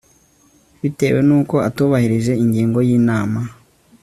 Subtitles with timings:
[0.81, 3.41] bitewe n uko atubahirije ingingo yinama